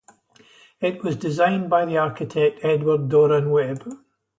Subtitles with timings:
[0.79, 3.87] It was designed by the architect Edward Doran Webb.